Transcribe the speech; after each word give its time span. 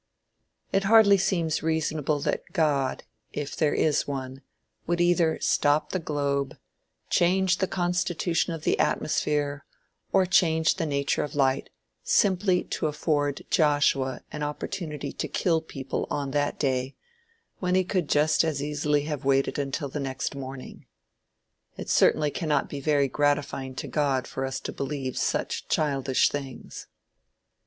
It 0.71 0.85
hardly 0.85 1.19
seems 1.19 1.61
reasonable 1.61 2.19
that 2.21 2.41
God, 2.53 3.03
if 3.33 3.55
there 3.55 3.75
is 3.75 4.07
one, 4.07 4.41
would 4.87 4.99
either 4.99 5.37
stop 5.41 5.91
the 5.91 5.99
globe, 5.99 6.57
change 7.11 7.59
the 7.59 7.67
constitution 7.67 8.51
of 8.51 8.63
the 8.63 8.79
atmosphere 8.79 9.63
or 10.11 10.25
the 10.25 10.85
nature 10.89 11.21
of 11.23 11.35
light 11.35 11.69
simply 12.01 12.63
to 12.63 12.87
afford 12.87 13.43
Joshua 13.51 14.21
an 14.31 14.41
opportunity 14.41 15.13
to 15.13 15.27
kill 15.27 15.61
people 15.61 16.07
on 16.09 16.31
that 16.31 16.57
day 16.59 16.95
when 17.59 17.75
he 17.75 17.83
could 17.83 18.09
just 18.09 18.43
as 18.43 18.59
easily 18.59 19.03
have 19.03 19.23
waited 19.23 19.59
until 19.59 19.87
the 19.87 19.99
next 19.99 20.33
morning. 20.35 20.87
It 21.77 21.89
certainly 21.89 22.31
cannot 22.31 22.69
be 22.69 22.81
very 22.81 23.07
gratifying 23.07 23.75
to 23.75 23.87
God 23.87 24.25
for 24.25 24.47
us 24.47 24.59
to 24.61 24.71
believe 24.73 25.15
such 25.15 25.67
childish 25.67 26.29
things. 26.29 26.87